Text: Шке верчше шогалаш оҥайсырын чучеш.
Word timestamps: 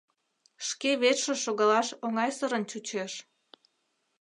Шке 0.67 0.91
верчше 1.01 1.35
шогалаш 1.43 1.87
оҥайсырын 2.05 2.63
чучеш. 2.71 3.13